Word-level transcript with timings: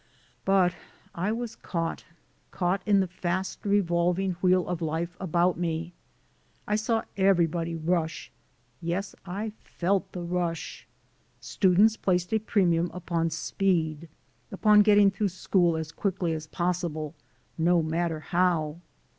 But 0.45 0.73
I 1.13 1.31
was 1.31 1.55
caught, 1.55 2.05
caught 2.49 2.81
in 2.87 3.01
the 3.01 3.07
fast 3.07 3.63
revolving 3.63 4.31
wheel 4.41 4.67
of 4.67 4.81
life 4.81 5.15
about 5.19 5.59
me. 5.59 5.93
I 6.67 6.75
saw 6.75 7.03
everybody 7.17 7.75
rush, 7.75 8.31
yes, 8.81 9.13
I 9.27 9.51
felt 9.63 10.11
the 10.11 10.23
rush. 10.23 10.87
Students 11.39 11.97
placed 11.97 12.33
a 12.33 12.39
premium 12.39 12.89
upon 12.95 13.29
speed; 13.29 14.09
upon 14.51 14.81
getting 14.81 15.11
through 15.11 15.29
school 15.29 15.77
as 15.77 15.91
quickly 15.91 16.33
as 16.33 16.47
possible, 16.47 17.13
no 17.59 17.83
matter 17.83 18.21
how. 18.21 18.79